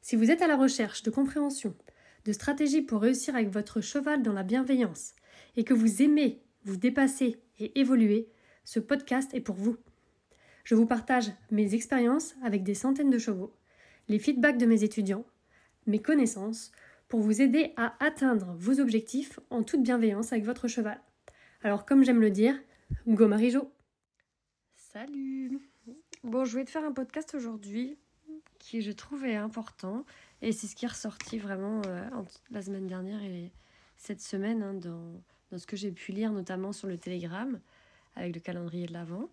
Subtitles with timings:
[0.00, 1.74] Si vous êtes à la recherche de compréhension,
[2.24, 5.14] de stratégies pour réussir avec votre cheval dans la bienveillance
[5.56, 8.28] et que vous aimez vous dépasser et évoluer,
[8.64, 9.76] ce podcast est pour vous.
[10.64, 13.54] Je vous partage mes expériences avec des centaines de chevaux,
[14.08, 15.24] les feedbacks de mes étudiants,
[15.86, 16.70] mes connaissances,
[17.08, 21.00] pour vous aider à atteindre vos objectifs en toute bienveillance avec votre cheval.
[21.62, 22.60] Alors comme j'aime le dire,
[23.06, 23.72] go Marie-Jo
[24.76, 25.58] Salut
[26.22, 27.98] Bon, je vais te faire un podcast aujourd'hui
[28.58, 30.04] qui je trouvais important
[30.42, 32.08] et c'est ce qui est ressorti vraiment euh,
[32.50, 33.50] la semaine dernière et
[33.96, 35.20] cette semaine hein, dans,
[35.50, 37.58] dans, ce que j'ai pu lire notamment sur le Telegram
[38.16, 39.28] avec le calendrier de l'Avent.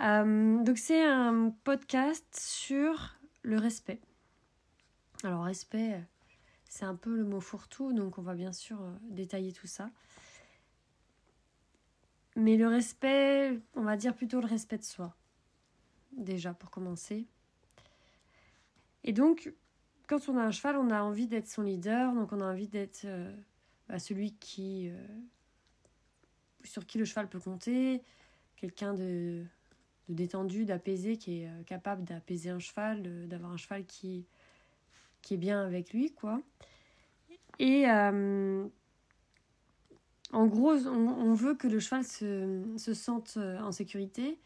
[0.00, 4.00] Euh, donc c'est un podcast sur le respect.
[5.22, 6.02] Alors respect,
[6.68, 9.90] c'est un peu le mot fourre-tout, donc on va bien sûr euh, détailler tout ça.
[12.36, 15.14] Mais le respect, on va dire plutôt le respect de soi,
[16.12, 17.26] déjà pour commencer.
[19.04, 19.52] Et donc,
[20.06, 22.68] quand on a un cheval, on a envie d'être son leader, donc on a envie
[22.68, 23.34] d'être euh,
[23.88, 25.06] bah, celui qui, euh,
[26.62, 28.02] sur qui le cheval peut compter,
[28.56, 29.44] quelqu'un de,
[30.08, 34.26] détendu, d'apaisé, qui est capable d'apaiser un cheval, d'avoir un cheval qui,
[35.22, 36.40] qui est bien avec lui, quoi.
[37.58, 38.66] Et euh,
[40.32, 44.38] en gros, on, veut que le cheval se, se, sente euh, en sécurité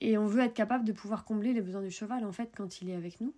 [0.00, 2.80] et on veut être capable de pouvoir combler les besoins du cheval, en fait, quand
[2.80, 3.34] il est avec nous.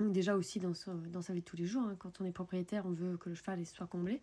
[0.00, 0.72] Déjà aussi dans,
[1.10, 3.28] dans sa vie de tous les jours, hein, quand on est propriétaire, on veut que
[3.28, 4.20] le cheval soit comblé.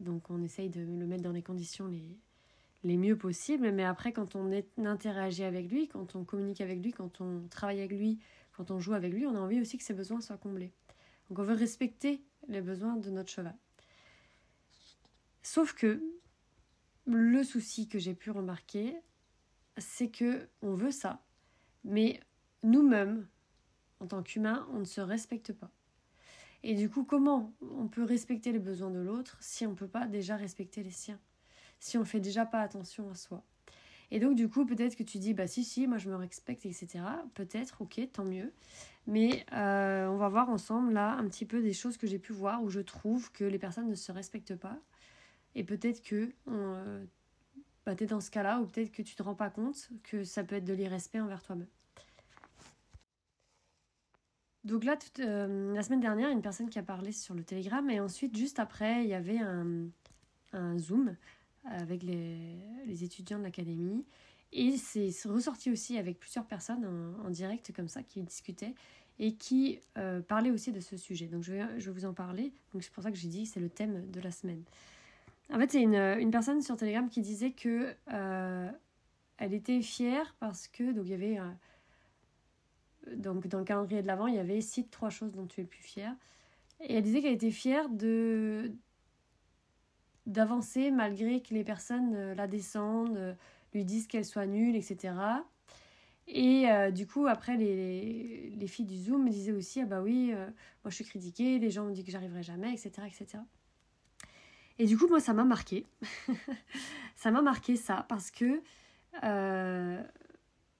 [0.00, 2.04] Donc on essaye de le mettre dans les conditions les,
[2.84, 3.72] les mieux possibles.
[3.72, 7.48] Mais après, quand on est, interagit avec lui, quand on communique avec lui, quand on
[7.48, 8.18] travaille avec lui,
[8.52, 10.70] quand on joue avec lui, on a envie aussi que ses besoins soient comblés.
[11.28, 13.56] Donc on veut respecter les besoins de notre cheval.
[15.42, 16.02] Sauf que
[17.06, 18.96] le souci que j'ai pu remarquer,
[19.78, 21.22] c'est que on veut ça,
[21.84, 22.20] mais
[22.62, 23.26] nous-mêmes,
[24.00, 25.70] en tant qu'humains, on ne se respecte pas.
[26.62, 29.88] Et du coup, comment on peut respecter les besoins de l'autre si on ne peut
[29.88, 31.20] pas déjà respecter les siens?
[31.78, 33.44] Si on fait déjà pas attention à soi
[34.10, 36.66] et donc, du coup, peut-être que tu dis, bah si, si, moi je me respecte,
[36.66, 37.00] etc.
[37.34, 38.52] Peut-être, ok, tant mieux.
[39.06, 42.32] Mais euh, on va voir ensemble là un petit peu des choses que j'ai pu
[42.32, 44.78] voir où je trouve que les personnes ne se respectent pas.
[45.54, 47.04] Et peut-être que euh,
[47.86, 50.42] bah, tu dans ce cas-là, ou peut-être que tu te rends pas compte que ça
[50.42, 51.68] peut être de l'irrespect envers toi-même.
[54.64, 58.00] Donc là, euh, la semaine dernière, une personne qui a parlé sur le Telegram, et
[58.00, 59.88] ensuite, juste après, il y avait un,
[60.78, 61.16] Zoom
[61.64, 64.04] avec les, étudiants de l'académie.
[64.52, 66.86] Et c'est ressorti aussi avec plusieurs personnes
[67.24, 68.74] en, direct comme ça qui discutaient
[69.18, 71.26] et qui euh, parlaient aussi de ce sujet.
[71.26, 72.52] Donc je vais, je vous en parler.
[72.72, 74.62] Donc c'est pour ça que j'ai dit c'est le thème de la semaine.
[75.52, 78.70] En fait, c'est une, une, personne sur Telegram qui disait que euh,
[79.36, 81.38] elle était fière parce que donc il y avait
[83.16, 85.64] donc dans le calendrier de l'avant il y avait cite trois choses dont tu es
[85.64, 86.14] le plus fier.
[86.80, 88.72] Et elle disait qu'elle était fière de
[90.26, 93.34] d'avancer malgré que les personnes euh, la descendent, euh,
[93.74, 95.14] lui disent qu'elle soit nulle, etc.
[96.26, 100.32] Et euh, du coup, après, les, les, filles du Zoom disaient aussi Ah bah oui,
[100.32, 102.92] moi je suis critiquée, les gens me disent que j'arriverai jamais, etc.
[103.06, 103.42] etc.
[104.78, 105.86] Et du coup, moi, ça m'a marqué.
[107.16, 108.60] ça m'a marqué ça, parce que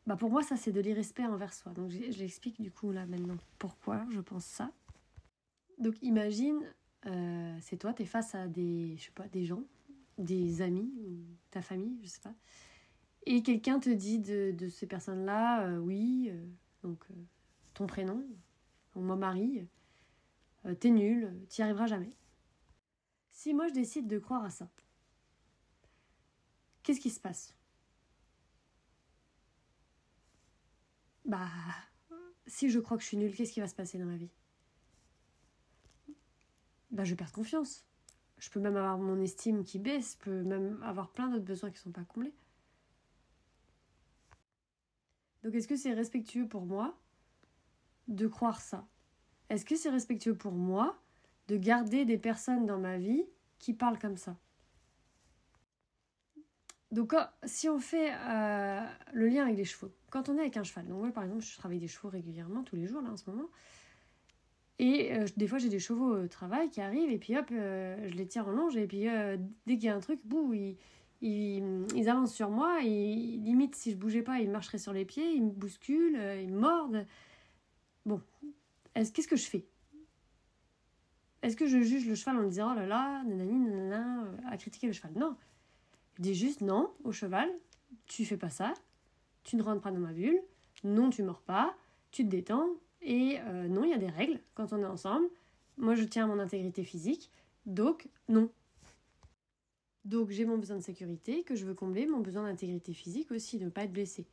[0.06, 1.72] bah pour moi, ça, c'est de l'irrespect envers soi.
[1.72, 4.71] Donc, je, l'explique du coup là maintenant pourquoi je pense ça.
[5.79, 6.61] Donc, imagine,
[7.06, 8.96] euh, c'est toi, tu es face à des,
[9.43, 9.62] gens,
[10.19, 10.93] des amis,
[11.50, 12.35] ta famille, je sais pas.
[13.26, 16.44] Et quelqu'un te dit de, ces personnes-là, euh, oui, euh,
[16.82, 17.06] donc
[17.73, 18.23] ton prénom,
[18.94, 19.67] ou moi Marie,
[20.79, 22.12] t'es nul, t'y arriveras jamais.
[23.44, 24.70] Si moi je décide de croire à ça,
[26.82, 27.55] qu'est-ce qui se passe?
[31.26, 31.50] Bah,
[32.46, 34.31] si je crois que je suis nulle, qu'est-ce qui va se passer dans ma vie?
[36.91, 37.85] Bah, je perds confiance.
[38.38, 41.69] Je peux même avoir mon estime qui baisse, je peux même avoir plein d'autres besoins
[41.69, 42.32] qui ne sont pas comblés.
[45.43, 46.99] Donc est-ce que c'est respectueux pour moi
[48.08, 48.88] de croire ça?
[49.50, 50.99] Est-ce que c'est respectueux pour moi
[51.49, 53.26] de garder des personnes dans ma vie
[53.59, 54.37] qui parlent comme ça
[56.95, 57.15] Donc,
[57.45, 58.81] si on fait euh,
[59.12, 61.43] le lien avec les chevaux, quand on est avec un cheval, donc moi par exemple,
[61.43, 63.49] je travaille des chevaux régulièrement, tous les jours là en ce moment,
[64.79, 68.09] et euh, des fois j'ai des chevaux au travail qui arrivent, et puis hop, euh,
[68.09, 69.06] je les tire en longe, et puis
[69.67, 70.77] dès qu'il y a un truc, bouh, ils,
[71.21, 75.33] ils, avancent sur moi, et limite si je bougeais pas, ils marcheraient sur les pieds,
[75.33, 77.07] ils me bousculent, ils me mordent.
[78.07, 78.21] Bon,
[78.95, 79.67] qu'est-ce que je fais?
[81.44, 84.56] Est-ce que je juge le cheval en me disant oh là là, nanani, nanana, à
[84.56, 85.12] critiquer le cheval?
[85.14, 85.37] Non,
[86.19, 87.50] Dis juste non au cheval,
[88.06, 88.73] tu fais pas ça,
[89.43, 90.41] tu ne rentres pas dans ma bulle,
[90.85, 91.76] non, tu mords pas,
[92.12, 92.69] tu te détends,
[93.02, 95.26] et euh, non, il y a des règles quand on est ensemble.
[95.76, 97.31] Moi, je tiens à mon intégrité physique,
[97.67, 98.49] donc non.
[100.06, 103.58] Donc j'ai mon besoin de sécurité que je veux combler, mon besoin d'intégrité physique aussi,
[103.58, 104.26] de ne pas être blessé.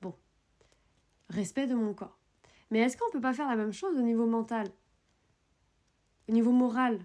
[0.00, 0.14] Bon,
[1.28, 2.18] respect de mon corps.
[2.70, 4.68] Mais est-ce qu'on ne peut pas faire la même chose au niveau mental?
[6.28, 7.00] Au niveau moral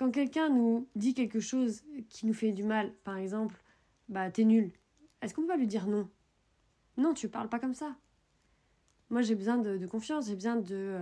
[0.00, 3.62] quand quelqu'un nous dit quelque chose qui nous fait du mal, par exemple,
[4.08, 4.72] bah t'es nul,
[5.20, 6.08] est-ce qu'on va lui dire non?
[6.96, 7.94] Non, tu parles pas comme ça.
[9.10, 11.00] Moi j'ai besoin de, confiance, j'ai besoin de,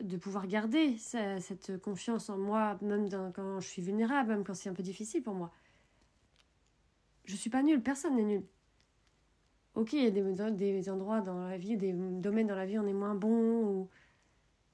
[0.00, 4.68] de pouvoir garder cette confiance en moi, même quand je suis vulnérable, même quand c'est
[4.68, 5.50] un peu difficile pour moi.
[7.24, 8.44] Je suis pas nul, personne n'est nul.
[9.76, 12.78] Ok, il y a des, des endroits dans la vie, des domaines dans la vie,
[12.78, 13.88] on est moins bon, ou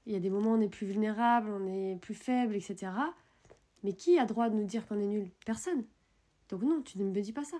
[0.06, 2.92] il y a des moments où on est plus vulnérable, on est plus faible, etc.
[3.82, 5.30] Mais qui a droit de nous dire qu'on est nul?
[5.44, 5.84] Personne.
[6.48, 7.56] Donc non, tu ne me dis pas ça.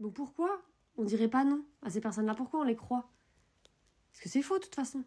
[0.00, 0.62] Donc pourquoi
[0.96, 2.34] on dirait pas non à ces personnes-là?
[2.34, 3.10] Pourquoi on les croit?
[4.10, 5.04] Parce que c'est faux de toute façon.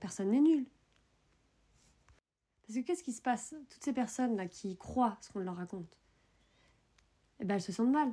[0.00, 0.66] Personne n'est nul.
[2.62, 3.54] Parce que qu'est-ce qui se passe?
[3.70, 5.98] Toutes ces personnes-là qui croient ce qu'on leur raconte,
[7.38, 8.12] eh ben elles se sentent mal.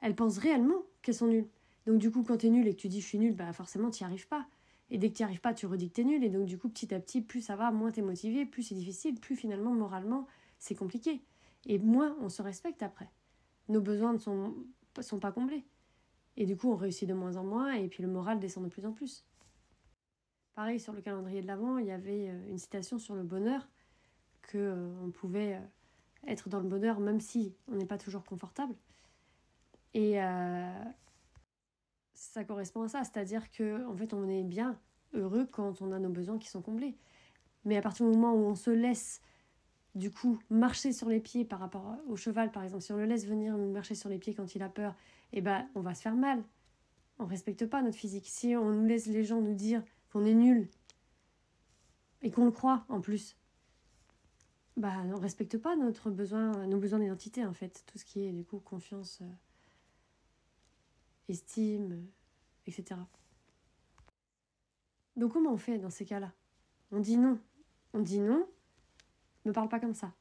[0.00, 1.48] Elles pensent réellement qu'elles sont nulles.
[1.86, 3.52] Donc du coup, quand tu es nul et que tu dis je suis nul, bah
[3.52, 4.46] forcément tu n'y arrives pas.
[4.90, 6.22] Et dès que tu n'y arrives pas, tu redis que tu nul.
[6.24, 8.62] Et donc, du coup, petit à petit, plus ça va, moins tu es motivé, plus
[8.62, 10.26] c'est difficile, plus finalement, moralement,
[10.58, 11.22] c'est compliqué.
[11.66, 13.10] Et moins on se respecte après.
[13.68, 14.54] Nos besoins ne sont,
[15.00, 15.64] sont pas comblés.
[16.36, 18.68] Et du coup, on réussit de moins en moins, et puis le moral descend de
[18.68, 19.24] plus en plus.
[20.54, 23.68] Pareil, sur le calendrier de l'Avent, il y avait euh, une citation sur le bonheur,
[24.42, 28.24] que euh, on pouvait euh, être dans le bonheur même si on n'est pas toujours
[28.24, 28.74] confortable.
[29.94, 30.18] Et
[32.32, 34.78] ça correspond à ça, c'est-à-dire que en fait on est bien
[35.12, 36.96] heureux quand on a nos besoins qui sont comblés.
[37.64, 39.20] Mais à partir du moment où on se laisse
[39.94, 43.04] du coup marcher sur les pieds par rapport au cheval par exemple, si on le
[43.04, 44.94] laisse venir marcher sur les pieds quand il a peur,
[45.32, 46.42] eh ben on va se faire mal.
[47.18, 48.26] On respecte pas notre physique.
[48.26, 49.82] Si on nous laisse les gens nous dire
[50.12, 50.68] qu'on est nul
[52.22, 53.36] et qu'on le croit en plus,
[54.76, 58.32] bah on respecte pas notre besoin, nos besoins d'identité en fait, tout ce qui est
[58.32, 59.20] du coup confiance.
[59.22, 59.26] Euh,
[61.28, 62.06] estime,
[62.66, 63.00] etc.
[65.16, 66.32] Donc comment on fait dans ces cas-là?
[66.90, 67.38] On dit non.
[67.92, 68.46] On dit non,
[69.44, 70.12] ne parle pas comme ça.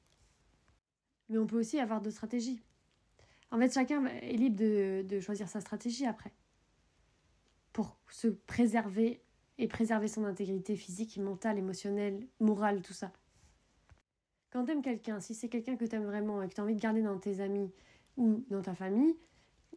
[1.29, 2.61] Mais on peut aussi avoir d'autres stratégies.
[3.49, 6.31] En fait, chacun est libre de, de choisir sa stratégie après.
[7.71, 9.23] Pour se préserver
[9.57, 13.11] et préserver son intégrité physique, mentale, émotionnelle, morale, tout ça.
[14.51, 17.01] Quand t'aimes quelqu'un, si c'est quelqu'un que t'aimes vraiment et que t'as envie de garder
[17.01, 17.71] dans tes amis
[18.17, 19.15] ou dans ta famille,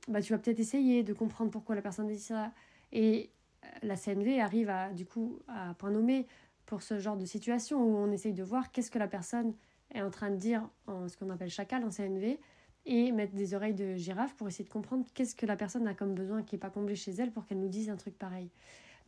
[0.09, 2.53] bah, tu vas peut-être essayer de comprendre pourquoi la personne dit ça.
[2.93, 3.31] Et
[3.65, 6.27] euh, la CNV arrive à, du coup, à point nommé
[6.67, 9.55] pour ce genre de situation où on essaye de voir qu'est-ce que la personne
[9.95, 12.39] est en train de dire en ce qu'on appelle chacal en CNV
[12.87, 15.95] et mettre des oreilles de girafe pour essayer de comprendre qu'est-ce que la personne a
[15.95, 18.51] comme besoin qui n'est pas comblé chez elle pour qu'elle nous dise un truc pareil.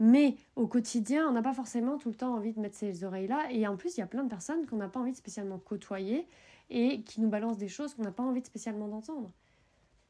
[0.00, 3.48] Mais au quotidien, on n'a pas forcément tout le temps envie de mettre ces oreilles-là.
[3.50, 5.58] Et en plus, il y a plein de personnes qu'on n'a pas envie de spécialement
[5.58, 6.26] côtoyer
[6.70, 9.32] et qui nous balancent des choses qu'on n'a pas envie de spécialement d'entendre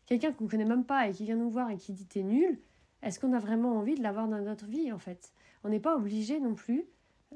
[0.08, 2.22] quelqu'un qu'on ne connaît même pas et qui vient nous voir et qui dit t'es
[2.22, 2.58] nul,
[3.02, 5.32] est-ce qu'on a vraiment envie de l'avoir dans notre vie en fait?
[5.64, 6.86] On n'est pas obligé non plus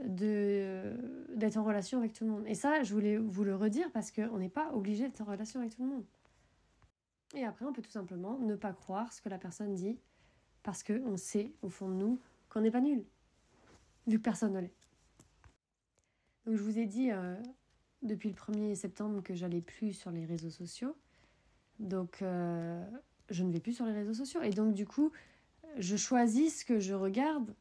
[0.03, 0.95] de
[1.35, 2.45] d'être en relation avec tout le monde.
[2.47, 5.61] Et ça, je voulais vous le redire parce qu'on n'est pas obligé d'être en relation
[5.61, 6.05] avec tout le monde.
[7.35, 9.99] Et après, on peut tout simplement ne pas croire ce que la personne dit
[10.63, 13.05] parce qu'on sait au fond de nous qu'on n'est pas nul,
[14.07, 14.75] vu que personne ne l'est.
[16.47, 17.37] Donc je vous ai dit euh,
[18.03, 20.97] depuis le 1er septembre que j'allais plus sur les réseaux sociaux.
[21.83, 22.81] Donc, euh,
[23.29, 24.41] je ne vais plus sur les réseaux sociaux.
[24.43, 25.11] Et donc, du coup,
[25.79, 27.55] je choisis ce que je regarde.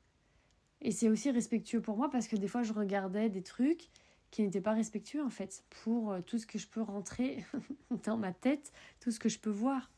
[0.81, 3.89] Et c'est aussi respectueux pour moi parce que des fois, je regardais des trucs
[4.29, 7.43] qui n'étaient pas respectueux, en fait, pour euh, tout ce que je peux rentrer
[8.03, 9.91] dans ma tête, tout ce que je peux voir.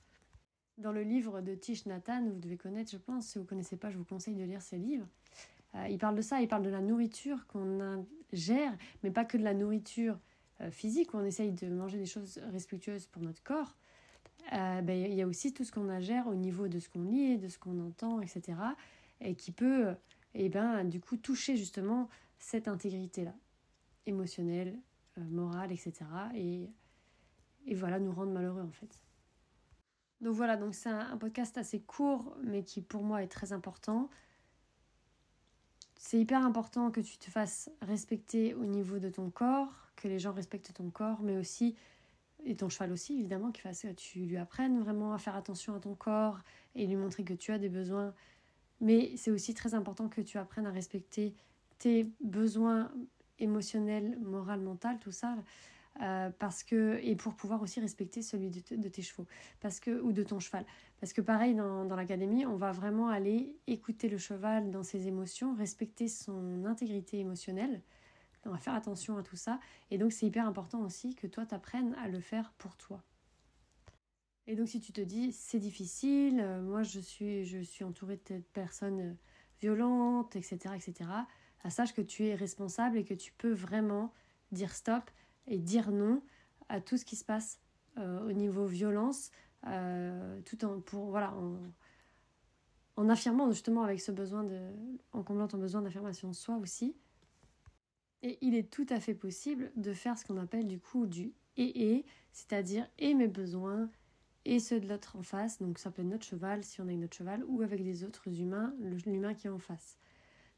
[0.79, 3.77] Dans le livre de Tish Nathan, vous devez connaître, je pense, si vous ne connaissez
[3.77, 5.07] pas, je vous conseille de lire ces livres.
[5.75, 9.37] Euh, il parle de ça, il parle de la nourriture qu'on ingère, mais pas que
[9.37, 10.17] de la nourriture
[10.71, 13.75] physique, où on essaye de manger des choses respectueuses pour notre corps,
[14.51, 17.03] euh, ben, il y a aussi tout ce qu'on ingère au niveau de ce qu'on
[17.03, 18.57] lit, de ce qu'on entend, etc.
[19.21, 19.91] Et qui peut,
[20.33, 22.09] et eh ben, du coup, toucher justement
[22.39, 23.33] cette intégrité-là,
[24.05, 24.77] émotionnelle,
[25.17, 25.93] euh, morale, etc.
[26.35, 26.69] Et,
[27.65, 28.99] et voilà, nous rendre malheureux en fait.
[30.23, 34.09] Donc voilà, donc c'est un, podcast assez court, mais qui pour moi est très important.
[35.97, 40.19] C'est hyper important que tu te fasses respecter au niveau de ton corps, que les
[40.19, 41.75] gens respectent ton corps, mais aussi,
[42.45, 45.79] et ton cheval aussi évidemment, qu'il fasse, tu lui apprennes vraiment à faire attention à
[45.79, 46.39] ton corps
[46.75, 48.13] et lui montrer que tu as des besoins.
[48.81, 51.33] Mais c'est aussi très important que tu apprennes à respecter
[51.79, 52.91] tes besoins
[53.39, 55.35] émotionnels, moraux, mentaux, tout ça.
[56.01, 59.27] Euh, parce que et pour pouvoir aussi respecter celui de, tes chevaux
[59.59, 60.65] parce que ou de ton cheval
[60.99, 65.07] parce que pareil dans, dans l'académie on va vraiment aller écouter le cheval dans ses
[65.07, 67.79] émotions respecter son intégrité émotionnelle
[68.45, 69.59] on va faire attention à tout ça
[69.91, 73.03] et donc c'est hyper important aussi que toi t'apprennes à le faire pour toi
[74.47, 78.19] et donc si tu te dis c'est difficile euh, moi je suis je suis entourée
[78.29, 79.13] de personnes euh,
[79.61, 81.09] violentes etc etc
[81.63, 84.13] à sache que tu es responsable et que tu peux vraiment
[84.51, 85.09] dire stop
[85.47, 86.21] et dire non
[86.69, 87.59] à tout ce qui se passe
[87.97, 89.29] euh, au niveau violence,
[90.45, 91.57] tout en, pour, voilà, en,
[92.95, 94.59] en, affirmant justement avec ce besoin de,
[95.11, 96.95] en comblant ton besoin d'affirmation de soi aussi.
[98.23, 101.33] Et il est tout à fait possible de faire ce qu'on appelle du coup du
[101.57, 103.89] et et, c'est-à-dire et mes besoins
[104.45, 106.91] et ceux de l'autre en face, donc ça peut être notre cheval si on a
[106.91, 108.73] une autre cheval, ou avec des autres humains,
[109.05, 109.97] l'humain qui est en face.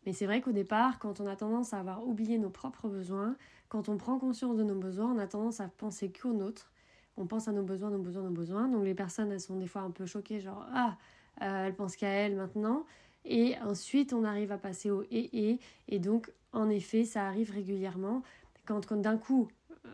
[0.05, 3.35] Mais c'est vrai qu'au départ, quand on a tendance à avoir oublié nos propres besoins,
[3.69, 6.71] quand on prend conscience de nos besoins, on a tendance à penser qu'aux nôtres.
[7.17, 8.67] On pense à nos besoins, nos besoins, nos besoins.
[8.67, 10.97] Donc les personnes, elles sont des fois un peu choquées, genre Ah,
[11.41, 12.85] euh, elle pense qu'à elle maintenant.
[13.23, 15.59] Et ensuite, on arrive à passer au et et.
[15.87, 18.23] Et donc, en effet, ça arrive régulièrement.
[18.65, 19.47] Quand, quand d'un coup,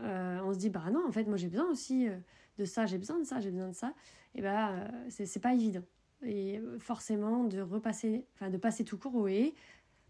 [0.04, 2.16] euh, on se dit Bah non, en fait, moi j'ai besoin aussi euh,
[2.58, 3.94] de ça, j'ai besoin de ça, j'ai besoin de ça.
[4.36, 5.84] Et bah, c'est pas évident.
[6.24, 9.54] Et forcément, de repasser, enfin, de passer tout court au et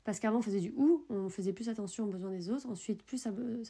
[0.04, 3.04] parce qu'avant, on faisait du ou, on faisait plus attention aux besoins des autres, ensuite
[3.04, 3.28] plus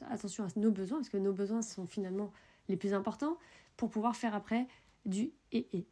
[0.10, 2.32] attention à nos besoins, parce que nos besoins sont finalement
[2.70, 3.38] les plus importants,
[3.76, 4.68] pour pouvoir faire après
[5.06, 5.86] du et et.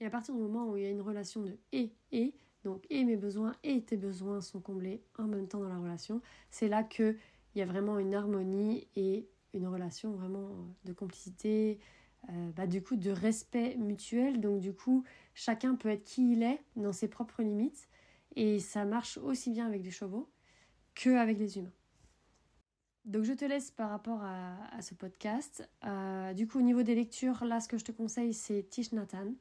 [0.00, 2.84] Et à partir du moment où il y a une relation de et et, donc
[2.90, 6.68] et mes besoins et tes besoins sont comblés en même temps dans la relation, c'est
[6.68, 7.16] là qu'il
[7.54, 10.50] y a vraiment une harmonie et une relation vraiment
[10.84, 11.78] de complicité,
[12.30, 14.40] euh, bah, du coup de respect mutuel.
[14.40, 15.04] Donc du coup,
[15.34, 17.88] chacun peut être qui il est dans ses propres limites
[18.36, 20.28] et ça marche aussi bien avec les chevaux
[20.94, 21.72] qu'avec les humains.
[23.04, 25.68] Donc je te laisse par rapport à, ce podcast.
[25.84, 28.92] Euh, du coup au niveau des lectures, là ce que je te conseille c'est Tish
[28.92, 29.34] Nathan,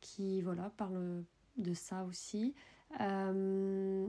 [0.00, 1.24] qui voilà, parle
[1.56, 2.54] de ça aussi.
[3.00, 4.06] Euh,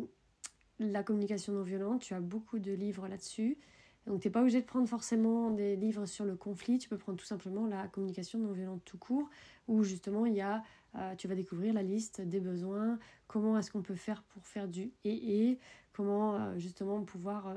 [0.79, 3.57] la communication non violente, tu as beaucoup de livres là-dessus.
[4.05, 6.97] Donc tu n'es pas obligé de prendre forcément des livres sur le conflit, tu peux
[6.97, 9.29] prendre tout simplement la communication non violente tout court,
[9.69, 10.61] où justement il y a,
[10.95, 14.67] euh, tu vas découvrir la liste des besoins, comment est-ce qu'on peut faire pour faire
[14.67, 15.59] du et et,
[15.93, 17.55] comment euh, justement pouvoir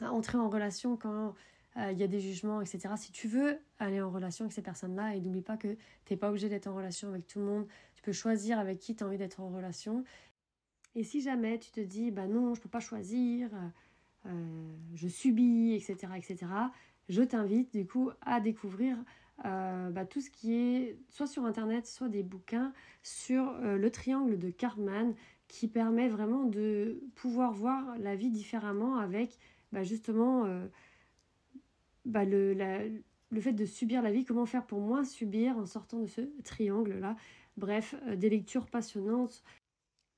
[0.00, 1.34] entrer en relation quand
[1.76, 2.94] il y a des jugements, etc.
[2.96, 6.16] Si tu veux aller en relation avec ces personnes-là, et n'oublie pas que tu n'es
[6.16, 9.04] pas obligé d'être en relation avec tout le monde, tu peux choisir avec qui tu
[9.04, 10.04] as envie d'être en relation.
[10.94, 13.50] Et si jamais tu te dis, bah non, je peux pas choisir,
[14.24, 16.46] euh, je subis, etc., etc.,
[17.08, 18.96] je t'invite du coup à découvrir
[19.44, 23.90] euh, bah, tout ce qui est soit sur internet, soit des bouquins sur euh, le
[23.90, 25.14] triangle de Cartman
[25.46, 29.38] qui permet vraiment de pouvoir voir la vie différemment avec
[29.72, 30.44] bah, justement
[32.06, 32.54] bah, le,
[33.30, 36.22] le fait de subir la vie, comment faire pour moins subir en sortant de ce
[36.42, 37.14] triangle-là.
[37.56, 39.44] Bref, des lectures passionnantes.